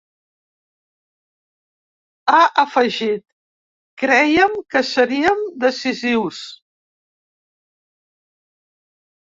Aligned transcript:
Ha 2.31 2.39
afegit: 2.63 3.23
Crèiem 4.05 4.57
que 4.73 4.85
seríem 4.95 5.47
decisius. 5.67 6.43